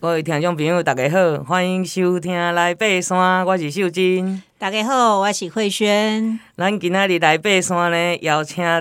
[0.00, 4.40] 各位听众朋友，大家好，欢迎收听《来爬山》，我是秀珍。
[4.56, 6.38] 大家好，我是慧萱。
[6.56, 8.80] 咱今仔日来爬山呢，邀请到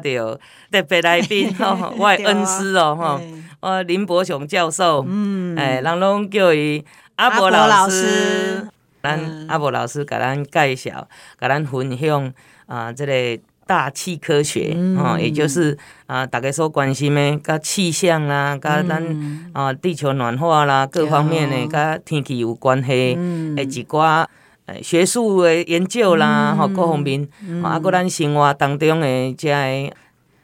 [0.71, 3.19] 特别来宾， 吼，我的恩师哦，吼，
[3.61, 8.67] 我林伯雄教授，嗯，哎，人拢叫伊阿伯老师。
[9.01, 11.07] 咱阿伯老师甲咱介绍，
[11.39, 12.31] 甲咱分享
[12.67, 13.41] 啊，这个。
[13.67, 23.13] 大气科学，哦、嗯，也就是啊，大家所关心的，跟气象啦，跟咱啊地球暖化啦，各方面的，跟天气有关系
[23.55, 24.25] 的一寡
[24.67, 29.93] 诶学术的研究啦，吼、嗯，各方面，嗯、啊，搁咱生活当中的这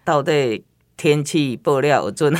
[0.04, 0.64] 到底
[0.98, 2.34] 天气报料有准？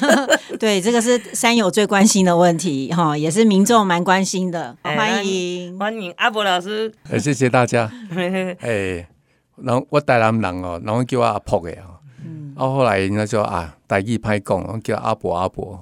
[0.58, 4.76] 对，这个是山友最关心的问题，哈，也是民众蛮关心的。
[4.82, 5.78] 欢迎。
[5.78, 7.90] 欢迎阿伯老师，谢谢大家，
[8.60, 9.11] 哎。
[9.56, 15.78] 然后我台南人哦，然后叫我阿婆的哦，嗯，啊后后来人家说啊，台语歹讲，然后叫阿伯阿伯，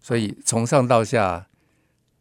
[0.00, 1.46] 所以从上到下，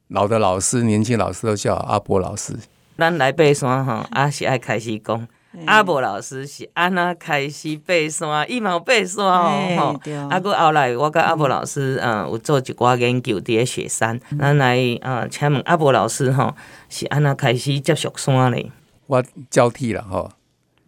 [0.08, 2.58] 老的老师、年轻老师都叫阿伯老师。
[2.98, 16.56] 咱来爬山吼，啊是爱开始讲，嗯、阿伯老师是安那开始爬山，伊嘛有爬山哦，吼，啊，搁后来我甲阿伯老师嗯有做一寡研究伫咧雪山，咱来啊请问阿伯老师吼，
[16.90, 18.72] 是安那开始接触山嘞？
[19.06, 20.32] 我交替了吼。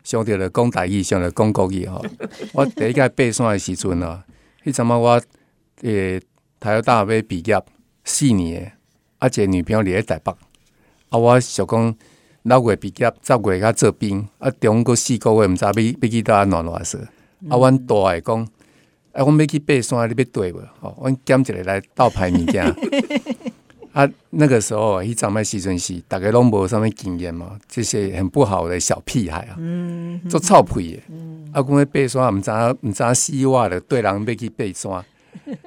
[0.10, 2.04] 上着了讲台语，上着讲国语吼。
[2.54, 4.26] 我第一届爬山的时阵啊，
[4.66, 5.22] 迄阵啊我
[5.84, 6.20] 诶，
[6.60, 7.62] 台大要毕业
[8.04, 8.74] 四年，
[9.20, 10.32] 啊一个女朋友伫咧台北，
[11.10, 11.96] 啊我想讲
[12.42, 17.00] 六月毕业，十月甲做兵，啊中过四个月，毋知要要去倒安怎偌说。
[17.48, 18.42] 啊，阮大诶讲，
[19.14, 20.60] 啊，阮要去爬山，你要缀无？
[20.82, 22.66] 吼，阮捡一个来倒排物件。
[24.00, 35.04] 啊，那个时候一张麦时阵是大概拢无啥物经验嘛，这些很不好的小屁孩啊，嗯，做臭屁的，嗯，啊，讲要爬山，毋知毋知死活的，对人要去爬山，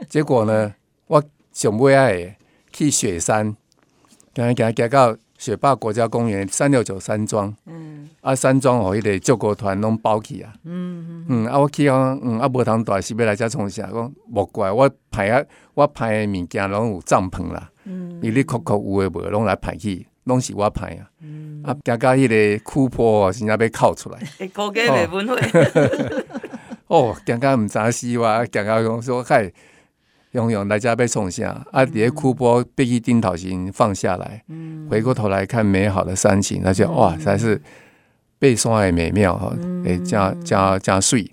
[0.08, 0.72] 结果呢，
[1.08, 1.22] 我
[1.52, 2.34] 上尾爱
[2.72, 3.54] 去雪山，
[4.34, 15.44] 行行行到雪霸国家公园三六九山庄，嗯，啊，山庄哦，迄个救国团拢包起啊，嗯嗯，啊，我去讲，嗯，啊，无通大是要来遮创啥，讲莫怪我排啊，
[15.74, 17.68] 我排的物件拢有帐篷啦。
[17.84, 21.10] 嗯，你哩确确有诶无，拢来排去，拢是我排啊。
[21.20, 24.18] 嗯，啊，行到迄个苦坡哦，真正要哭出来。
[24.54, 26.24] 高低袂分会。
[26.86, 29.52] 哦，行到毋知死活，行到讲说嗨，
[30.30, 31.66] 用用来遮要创啥？
[31.72, 37.60] 啊，伫个苦坡必须顶头先放下来，嗯，回过头来看美好的山景，那就哇，才是
[38.38, 39.52] 爬山诶美妙吼，
[39.84, 41.30] 诶，真真真水。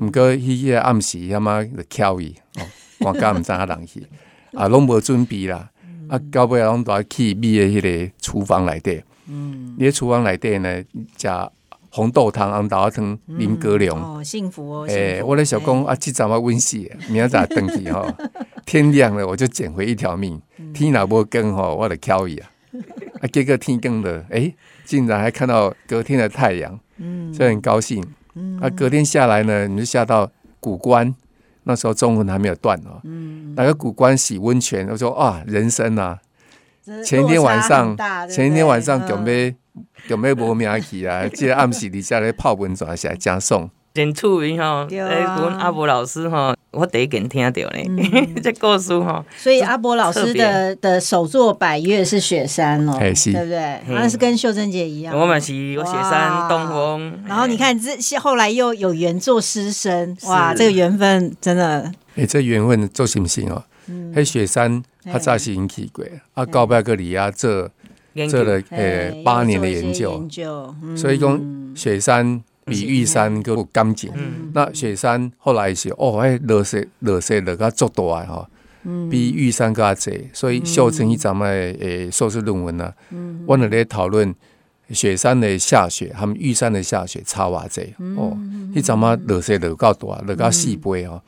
[0.00, 2.62] 毋过迄个暗时他妈就翘伊，哦，
[3.00, 4.06] 我敢毋知影人去，
[4.52, 5.70] 啊，拢无准备啦。
[6.08, 9.02] 啊，到尾拢都要去米的迄个厨房内底。
[9.28, 10.82] 嗯，你喺厨房内底呢，
[11.16, 11.28] 食
[11.90, 13.96] 红豆汤、红豆汤、啉高粱。
[13.96, 14.86] 哦，幸福哦。
[14.86, 16.76] 诶，我咧想讲啊，即阵我温死，
[17.08, 18.06] 明仔载登去吼，
[18.66, 20.40] 天亮了我就捡回一条命。
[20.74, 22.50] 天若无光吼，我就翘伊啊。
[23.20, 28.04] 啊，结果天光了，诶，竟然还看到隔天的太阳，嗯，所以很高兴。
[28.34, 30.30] 嗯，啊，隔天下来呢，你就下到
[30.60, 31.14] 古关。
[31.68, 36.16] 那时候中文还没有断哦，嗯，那个古关洗温泉，我说啊，人生啊，
[37.04, 37.96] 前一天晚上，
[38.30, 39.54] 前一天晚上准备
[40.06, 48.10] 准备无名去啊， 记得暗时底下来泡温泉是来加送，真出名哈，哎，阮阿伯老师哈，我第一件听到呢，
[48.44, 53.80] 这故事哈，所以阿伯老师的的首作百月是雪山哦，对不对？
[53.88, 63.64] 那是跟秀珍姐一样，我们是有雪山东风，然后你看这后来又有缘做师生，哇，这个缘分真的，哎，这缘分做行不行哦？
[64.14, 66.04] 喺雪山他早是引起过，
[66.34, 67.70] 啊，高拜格里亚这
[68.28, 70.28] 做了呃八年的研究，
[70.94, 71.40] 所以讲
[71.74, 72.42] 雪山。
[72.66, 74.10] 比玉山更干净。
[74.14, 78.48] 嗯、那雪山后来是哦，哎，落雪落雪落个足大哈，
[79.08, 80.28] 比玉山更加济。
[80.32, 82.92] 所以秀成一张诶诶硕士论文呢，
[83.46, 84.34] 我们来讨论
[84.90, 88.36] 雪山的下雪，他们玉山的下雪差偌济哦。
[88.74, 91.22] 一张嘛落雪落够大，落个四倍哦，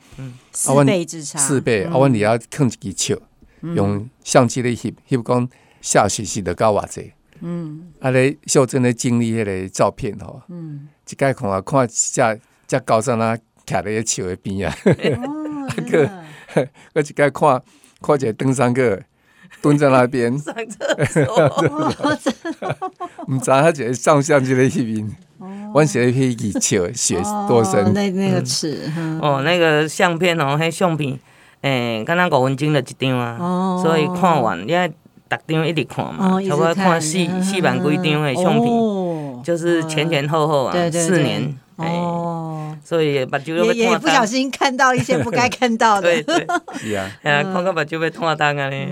[0.51, 1.39] 四倍之差。
[1.39, 3.17] 四倍，啊，阮你要放一支笑，
[3.61, 5.49] 用相机咧翕，翕讲
[5.79, 7.13] 下雪是落够偌济。
[7.41, 10.41] 嗯，啊，咧秀珍咧经历迄个照片吼。
[10.49, 10.89] 嗯。
[11.09, 16.09] 一概看啊，看只只高山啊，徛在树的边啊，啊个，
[16.93, 17.61] 我一概看
[18.01, 19.01] 看一个登山个
[19.61, 20.37] 蹲在那边。
[20.37, 21.25] 上厕所，
[23.27, 25.15] 唔知他一个上相机的翕面，
[25.73, 28.91] 我写一篇树雪多深，那那个尺，
[29.21, 31.19] 哦，那个相片哦，迄相片，
[31.61, 34.95] 诶，敢若五分钟就一张啊，所以看完你爱逐
[35.47, 38.65] 张一直看嘛，差不多看四四万几张的相片。
[39.43, 46.47] 就是前前后后啊，四年哦，所以把就也也不小心看到一些不该看到的，对对，
[46.77, 48.89] 是啊， 哎呀，看到把就被拖单啊嘞，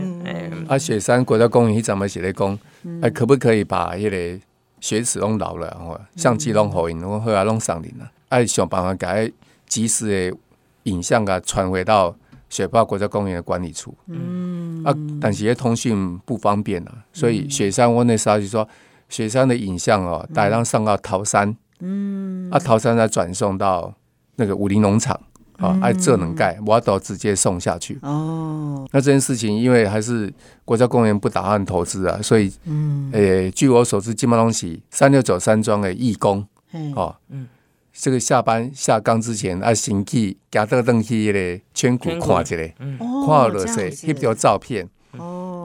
[0.68, 2.58] 啊，雪山国家公园，你怎么写的公？
[3.02, 4.40] 哎，可不可以把迄个
[4.80, 8.10] 雪齿弄老了，哦，相机弄好，然后来弄上林了？
[8.30, 9.30] 哎，想办法改
[9.68, 10.38] 及时的
[10.84, 12.16] 影像啊，传回到
[12.50, 13.94] 雪豹国家公园的管理处。
[14.08, 14.82] 嗯。
[14.86, 18.66] 啊，但是通讯不方便啊，所以雪山我那时候就说，
[19.09, 21.56] 雪山的影像哦，带让上到桃山。
[21.80, 23.94] 嗯，啊，桃山再转送到
[24.36, 25.19] 那个武林农场。
[25.57, 27.98] 啊，爱这能盖，我都直接送下去。
[28.04, 30.31] 哦，那这件事情，因为还是
[30.63, 36.45] 国家公园不打算投资啊，所以，嗯，诶、欸，据我所知，金马东西三六九山庄的义工，
[36.95, 37.48] 哦，嗯，
[37.92, 44.88] 这个下班下岗之前，啊，先去加德登去嘞，圈谷看一下，嗯，看了些，拍条照片，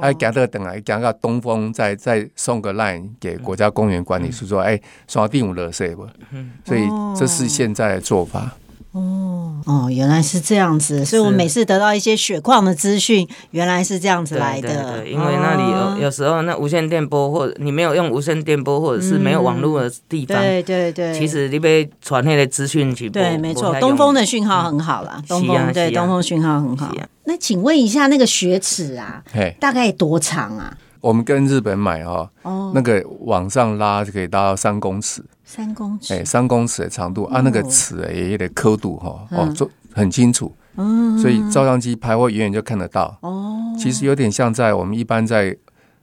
[0.02, 6.06] 哦，还加德等来，加个东风，再再送个 line 给国家公园管理处说，哎、嗯，刷第五了些不？
[6.32, 6.82] 嗯，所以
[7.16, 8.56] 这是现在的做法。
[8.92, 14.68] 哦哦，原来是这样子，所以我每次得到一些血矿的资讯，原来是这样子来的。
[14.68, 15.62] 对对对，因为那里
[15.98, 23.08] 有有时候那无线电波，或者你没有用无线电波，或者是没有网络的地方，对对对，其实你被传那个资讯去。
[23.08, 26.94] 对，没错，东风的讯号很好啦，东风对东风讯号很好。
[27.24, 29.22] 那请问一下，那个雪尺啊，
[29.58, 30.76] 大概多长啊？
[31.02, 32.30] 我们跟日本买哈，
[32.72, 41.18] 那个往上拉就可以拉到三公尺，三公尺，哎，三公尺的长度，啊那个尺也有点刻度哈，哦，做很清楚，嗯。
[41.18, 43.18] 所以照相机拍，或远远就看得到。
[43.20, 45.54] 哦，其实有点像在我们一般在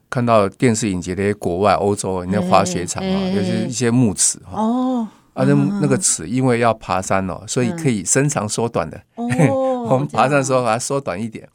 [0.10, 4.62] 看到电视影集的国外欧洲那滑雪场啊，有些一些木尺哈。
[4.62, 9.02] 哦，啊，那那个尺因为要爬山哦，所以可以伸长缩短的。
[9.16, 9.26] 哦，
[9.90, 11.48] 我们爬山的时候把它缩短一点。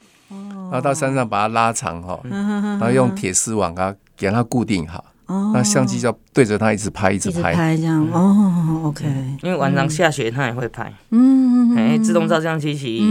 [0.74, 5.04] 然后到山上把它拉长哈，然后用铁丝网啊给它固定好，
[5.52, 8.04] 那相机就对着它一直拍，一直拍，一直拍这样。
[8.10, 9.04] 哦，OK。
[9.44, 13.04] 因为晚上下雪它也会拍，嗯，哎，自动照相机其实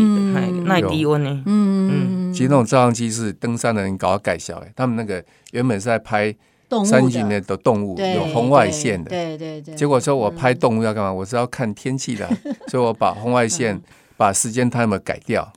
[0.66, 2.34] 耐低温呢，嗯嗯。
[2.34, 5.24] 其实那种照相机是登山的人搞改小哎，他们那个
[5.54, 6.36] 原本是在拍
[6.84, 9.74] 山里面的动物，有红外线的，对对对。
[9.74, 11.14] 结果说我拍动物要干嘛？
[11.14, 12.30] 我是要看天气的，
[12.68, 13.82] 所以我把红外线
[14.18, 15.50] 把时间 timer 改掉。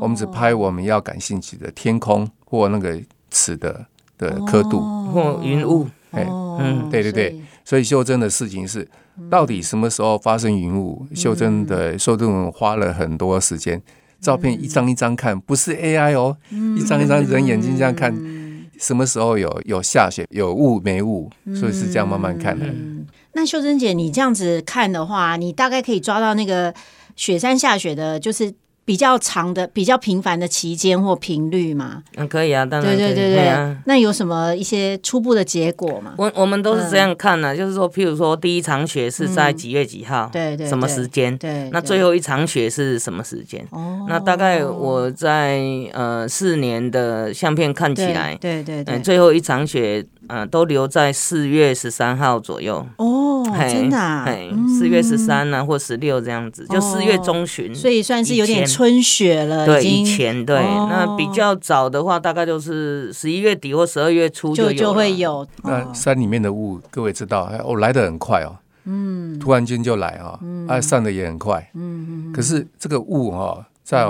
[0.00, 3.00] 我们只拍我们要感兴趣的天空或那个
[3.30, 3.86] 尺的
[4.18, 5.00] 的刻度。
[5.10, 6.24] 或云雾，哎，
[6.60, 7.82] 嗯，对对对，所以。
[7.82, 8.88] 秀珍的事情是
[9.28, 11.04] 到底什么时候发生云雾？
[11.12, 13.82] 秀珍的秀珍花了很多时间，
[14.20, 16.36] 照片一张一张看，不是 AI 哦，
[16.78, 18.16] 一张一张人眼睛这样看，
[18.78, 22.66] 什么时候有有下雪，有雾没雾，所以是这样慢慢看的。
[23.32, 26.72] 那秀珍姐，你这样子看的话，你大概可以抓到那个
[27.16, 28.54] 雪山下雪的，就是。
[28.90, 32.02] 比较长的、比较频繁的期间或频率吗？
[32.16, 32.96] 嗯，可以啊，当然。
[32.96, 36.14] 对对对对，啊、那有什么一些初步的结果吗？
[36.18, 40.28] 我我们都是这样看的，嗯、就是说，譬如说，第一场雪是在几月几号？
[40.32, 41.38] 对对、嗯，什么时间？
[41.38, 43.64] 对，对，对，那最后一场雪是什么时间？
[43.70, 45.60] 哦，那大概我在
[45.92, 50.04] 呃四年的相片看起来，对对对，最后一场雪。
[50.32, 54.24] 嗯，都留在四月十三号左右哦，真的，
[54.78, 59.66] 四月十三呢，或十六这样子，就四月中旬，所以算是有点春雪了。
[59.66, 65.44] 对，以前对，那比较早的话，大概就是十一月底或十二月初就就会有。
[65.64, 70.38] 那山里面的雾，各位知道，哦，来的很快哦，嗯，突然间就来啊，
[70.68, 74.06] 啊，散的也很快，嗯，可是这个雾哈，在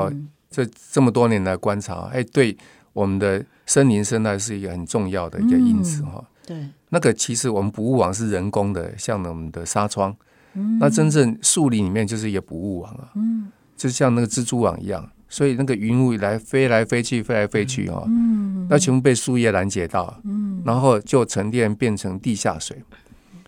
[0.50, 2.54] 这这么多年来观察，哎，对
[2.92, 3.42] 我们的。
[3.70, 6.26] 森林生态是一个很重要的一个因子哈、嗯。
[6.44, 10.12] 对，那个其实我们捕物网是人工的，像我们的纱窗。
[10.54, 13.46] 嗯、那真正树林里面就是一个捕物网啊，嗯、
[13.76, 15.08] 就像那个蜘蛛网一样。
[15.28, 18.02] 所以那个云雾来飞来飞去，飞来飞去哈。
[18.08, 22.82] 嗯、那全部被树叶拦截到，嗯、然后就沉淀变成地下水。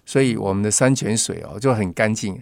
[0.07, 2.41] 所以我们的山泉水哦就很干净，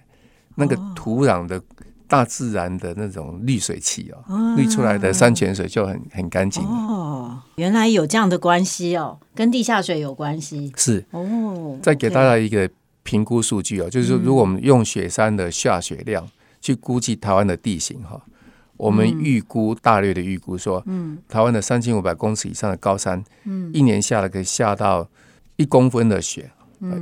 [0.56, 1.62] 那个土壤的。
[2.10, 7.40] 大自然的那种滤水器哦，滤出来的山泉水就很很干净哦。
[7.54, 10.72] 原来有这样的关系哦，跟地下水有关系。
[10.76, 11.78] 是哦。
[11.80, 12.68] 再给大家一个
[13.04, 16.28] 评估数据哦，就是说，如果我们用雪山的下雪量
[16.60, 18.20] 去估计台湾的地形哈，
[18.76, 25.08] 我们预估大略的预估说，嗯，台湾的三千五百公尺以上的高山，嗯，一年下来可以下到
[25.54, 26.50] 一公分的雪，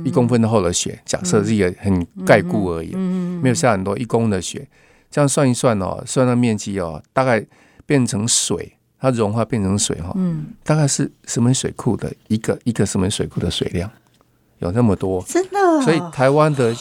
[0.05, 4.67] 一公分的厚的雪，假设是一个很概估而已，嗯没有下很多一公的雪。
[5.11, 7.45] 这样算一算哦，算到面积哦，大概
[7.85, 13.89] 变成水，它融化变成水哈，嗯，大概是石门水库的一个一个石门水库的水量，
[14.59, 15.81] 有那么多，真的。
[15.81, 16.75] 所以台湾的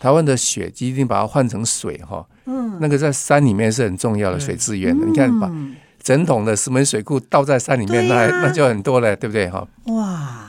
[0.00, 5.06] 台湾的雪一定把它换成水哈，嗯，那个在山里面是很重要的水资源的。
[5.06, 5.50] 你看，把
[6.02, 9.66] 整桶的石门水库倒在山里面，那那就很多了，对不对哈？
[9.86, 10.41] 哇。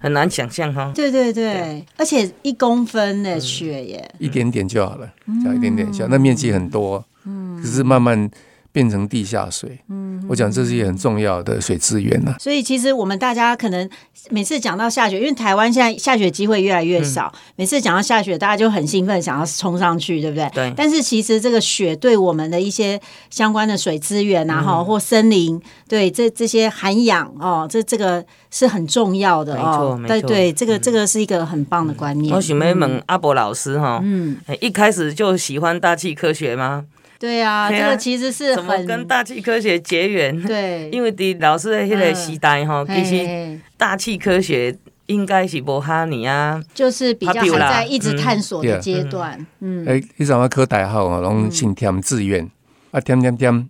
[0.00, 8.28] 很难想象哈，对对对，而且一公分的雪耶，一点点就好了，只要一点点小，那面积很多，嗯，可是慢慢
[8.72, 9.78] 变成地下水。
[9.88, 12.34] 嗯，我讲这是一个很重要的水资源呐。
[12.38, 13.88] 所以其实我们大家可能
[14.30, 20.48] 每次讲到下雪，因为台湾现在下雪机会越来越少，嗯、每次讲到下雪，大家就很兴奋，想要冲上去，对不对？
[20.54, 20.72] 对。
[20.76, 23.00] 但是其实这个雪对我们的一些
[23.30, 29.96] 相关的水资源啊，哈、嗯，或森林，对这这些涵养哦，这这个是很重要的哦。
[30.00, 32.32] 没错，对对，这个这个是一个很棒的观念。
[32.32, 36.84] 嗯、我想问问阿伯老师哈，嗯，一开始就喜欢大气科学吗？
[37.20, 40.42] 对啊，这个其实是怎么跟大气科学结缘？
[40.42, 44.74] 对， 因为的老师的那个时代哈，其实大气科学
[45.04, 49.46] 应该是无哈尼啊，就是比较还在一直探索的阶段。
[49.60, 51.20] 嗯，哎，你怎么科大学啊？
[51.20, 52.50] 拢先填志愿
[52.90, 53.68] 啊，填填填。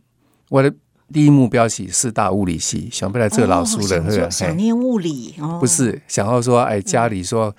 [0.49, 0.73] 我的
[1.13, 7.53] 第一目标是四大物理系，想不来这个老师的，想念物理，不是想要说哎，家里说。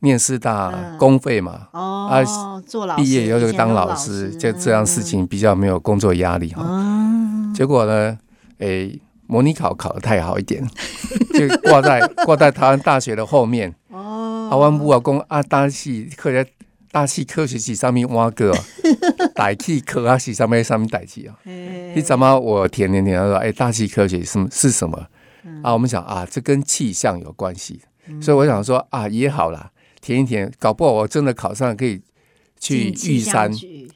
[0.00, 2.22] 念师大公费嘛，哦，啊，
[2.66, 6.64] 做老师，毕业以后就当老师，就这样事情比较没有工作压力哈。
[7.54, 8.16] 结果呢，
[8.58, 10.64] 诶，模拟考考得太好一点，
[11.34, 13.74] 就挂在挂在台湾大学的后面。
[13.90, 16.46] 哦，台湾不啊公啊，大气科学
[16.92, 18.54] 大气科学系上面挖个，
[19.34, 21.34] 大气科学系上面上面大气啊。
[21.44, 24.96] 你怎么我填填填，他说哎，大气科学是是什么？
[25.62, 27.80] 啊，我们想啊，这跟气象有关系，
[28.22, 29.70] 所以我想说啊，也好啦。
[30.00, 32.00] 填一填，搞不好我真的考上，可以
[32.58, 33.52] 去玉山，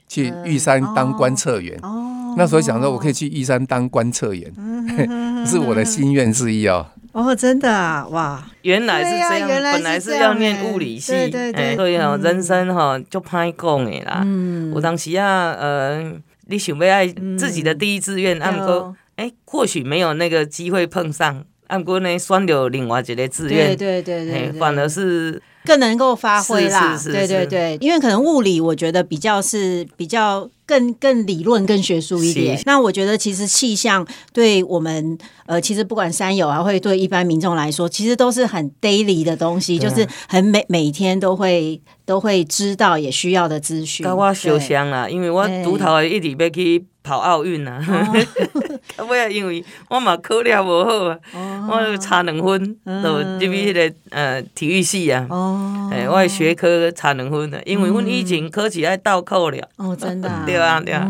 [0.09, 1.79] 去玉山当观测员。
[1.83, 4.53] 哦，那时候想说，我可以去玉山当观测员，
[5.47, 6.87] 是我的心愿之一哦。
[7.13, 11.99] 哦，真的啊，哇，原来是这样，本来是要念物理系，对对对。
[11.99, 14.23] 哦，人生哈就拍讲的啦。
[14.25, 16.13] 嗯，我当时啊，呃，
[16.47, 17.07] 你想要爱
[17.37, 25.43] 自己的第一志愿，按哥，哎，或许没有那个机会碰上，按过呢选了另外一个志愿，对对对对，反而是。
[25.65, 32.61] 更能够发挥啦，对对对，因为可能物理我觉得比较是比较更更理论、更学术一点。
[32.67, 35.17] 那我觉得其实气象对我们
[35.47, 41.81] 呃，其实不管山友啊，会对一般民众来说，其实都是很 daily 的东西，就是很每每天都会
[42.13, 44.07] 都会知道也需要的资讯。
[44.07, 47.81] 我受伤啦，因为我独头一直要去跑奥运啊。
[49.09, 51.19] 尾啊，因为我嘛考了无好啊，
[51.71, 55.27] 我差两分，就入去迄个呃体育系啊。
[55.31, 59.59] 哦，哎，我的学科差两分啊，因为阮以前考试爱倒扣了。
[59.77, 60.29] 哦，真的。
[60.45, 61.09] 对啊，对啊。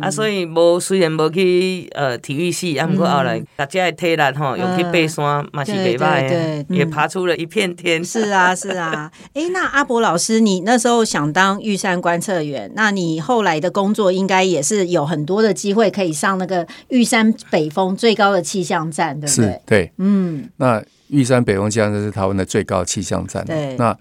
[0.00, 8.04] 啊，所以无虽然无去呃体育系，啊，毋过后来大家的体力吼，又去爬山，嘛是袂歹的，也爬出了一片天。
[8.04, 9.10] 是啊，是啊。
[9.32, 19.44] 哎，那阿伯老师，你那时候想当玉山观测员，那你后来的工作应该也是有很多的机会可以上那个玉山北峰最高的气象站，对不对？
[19.44, 20.48] 是，对，嗯。
[20.56, 23.44] 那玉山北峰气象站是台湾的最高气象站。
[23.44, 23.76] 对。
[23.76, 23.96] 那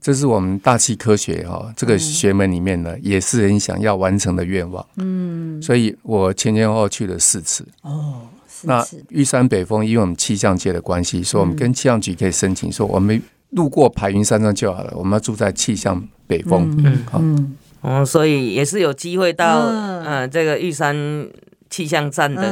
[0.00, 4.84] 这是我们大气科学哈、哦、这个学门里面呢，嗯、也是很想要完成的愿望。
[4.96, 5.60] 嗯。
[5.60, 7.66] 所以我前前后后去了四次。
[7.82, 8.22] 哦。
[8.62, 16.74] 那玉山北峰，因为我们气象界的关系，所以我们跟气象局可以申请说，我们路过排云山庄就好了，我们要住在气象北峰。
[16.84, 17.04] 嗯。
[17.10, 17.18] 好。
[17.20, 17.56] 嗯。
[17.80, 21.28] 哦，所以也是有机会到嗯、呃、这个玉山。
[21.70, 22.42] 气象站的，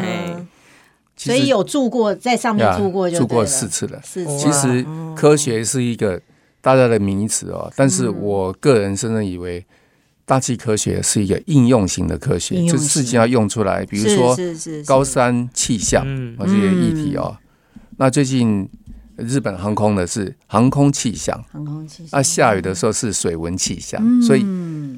[0.00, 0.46] 哎，
[1.16, 4.00] 所以有住过在上面住过，住过四次了。
[4.04, 6.22] 其实科学是一个
[6.60, 9.66] 大家的名词哦，但是我个人深深以为，
[10.24, 14.36] 大气科学是一个应用型的科学，就是事情要用出来，比如说
[14.86, 16.06] 高山气象
[16.38, 17.36] 啊这些议题哦。
[17.96, 18.68] 那最近。
[19.20, 22.18] 日本航空的是航空气象，航空气象。
[22.18, 24.40] 啊下雨的时候是水文气象，所以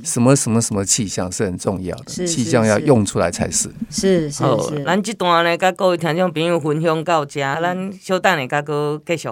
[0.04, 3.70] 什么什么什么气象是很重要的，气象要用出来才是。
[3.90, 4.84] 是是是。
[4.84, 9.28] 咱这段呢，甲各位听众朋友分享到这，咱稍等下，哥继续。